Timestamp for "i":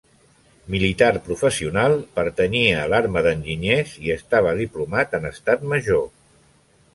4.07-4.15